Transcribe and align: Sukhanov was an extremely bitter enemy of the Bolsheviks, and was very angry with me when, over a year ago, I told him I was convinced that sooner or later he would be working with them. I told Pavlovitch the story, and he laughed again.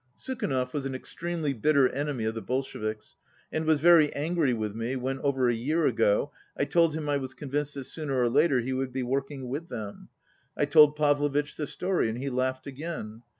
Sukhanov 0.17 0.73
was 0.73 0.87
an 0.87 0.95
extremely 0.95 1.53
bitter 1.53 1.87
enemy 1.87 2.25
of 2.25 2.33
the 2.33 2.41
Bolsheviks, 2.41 3.17
and 3.51 3.65
was 3.65 3.79
very 3.81 4.11
angry 4.15 4.51
with 4.51 4.73
me 4.73 4.95
when, 4.95 5.19
over 5.19 5.47
a 5.47 5.53
year 5.53 5.85
ago, 5.85 6.31
I 6.57 6.65
told 6.65 6.95
him 6.95 7.07
I 7.07 7.17
was 7.17 7.35
convinced 7.35 7.75
that 7.75 7.83
sooner 7.83 8.19
or 8.19 8.27
later 8.31 8.61
he 8.61 8.73
would 8.73 8.91
be 8.91 9.03
working 9.03 9.47
with 9.47 9.69
them. 9.69 10.09
I 10.57 10.65
told 10.65 10.95
Pavlovitch 10.95 11.55
the 11.55 11.67
story, 11.67 12.09
and 12.09 12.17
he 12.17 12.31
laughed 12.31 12.65
again. 12.65 13.21